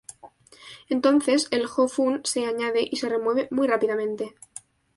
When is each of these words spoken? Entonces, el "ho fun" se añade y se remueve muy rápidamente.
Entonces, 0.89 1.47
el 1.51 1.67
"ho 1.75 1.87
fun" 1.87 2.21
se 2.23 2.47
añade 2.47 2.81
y 2.89 2.95
se 2.95 3.07
remueve 3.07 3.47
muy 3.51 3.67
rápidamente. 3.67 4.33